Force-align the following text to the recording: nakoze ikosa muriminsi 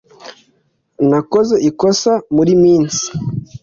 nakoze 1.09 1.55
ikosa 1.69 2.11
muriminsi 2.35 3.05